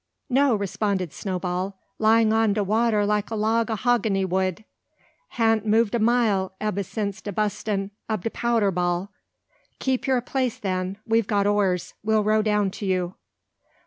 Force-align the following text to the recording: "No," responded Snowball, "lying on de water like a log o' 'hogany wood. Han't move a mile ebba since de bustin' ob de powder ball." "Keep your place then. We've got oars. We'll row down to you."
"No," 0.31 0.55
responded 0.55 1.13
Snowball, 1.13 1.77
"lying 1.99 2.33
on 2.33 2.53
de 2.53 2.63
water 2.63 3.05
like 3.05 3.29
a 3.29 3.35
log 3.35 3.69
o' 3.69 3.75
'hogany 3.75 4.25
wood. 4.25 4.65
Han't 5.37 5.67
move 5.67 5.93
a 5.93 5.99
mile 5.99 6.53
ebba 6.59 6.83
since 6.83 7.21
de 7.21 7.31
bustin' 7.31 7.91
ob 8.09 8.23
de 8.23 8.31
powder 8.31 8.71
ball." 8.71 9.11
"Keep 9.77 10.07
your 10.07 10.19
place 10.21 10.57
then. 10.57 10.97
We've 11.05 11.27
got 11.27 11.45
oars. 11.45 11.93
We'll 12.03 12.23
row 12.23 12.41
down 12.41 12.71
to 12.81 12.85
you." 12.87 13.13